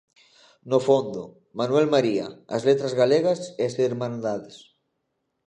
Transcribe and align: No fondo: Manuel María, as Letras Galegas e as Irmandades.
No 0.71 0.77
fondo: 0.87 1.21
Manuel 1.59 1.87
María, 1.95 2.27
as 2.55 2.65
Letras 2.69 2.93
Galegas 3.01 3.41
e 3.61 3.63
as 3.69 3.75
Irmandades. 3.89 4.57